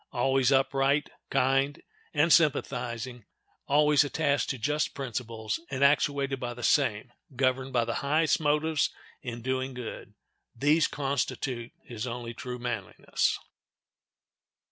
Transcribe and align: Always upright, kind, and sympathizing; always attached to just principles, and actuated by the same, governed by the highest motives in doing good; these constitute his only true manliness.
Always 0.11 0.51
upright, 0.51 1.11
kind, 1.29 1.79
and 2.11 2.33
sympathizing; 2.33 3.23
always 3.67 4.03
attached 4.03 4.49
to 4.49 4.57
just 4.57 4.95
principles, 4.95 5.59
and 5.69 5.83
actuated 5.83 6.39
by 6.39 6.55
the 6.55 6.63
same, 6.63 7.11
governed 7.35 7.71
by 7.71 7.85
the 7.85 7.93
highest 8.01 8.39
motives 8.39 8.89
in 9.21 9.43
doing 9.43 9.75
good; 9.75 10.15
these 10.55 10.87
constitute 10.87 11.71
his 11.83 12.07
only 12.07 12.33
true 12.33 12.57
manliness. 12.57 13.37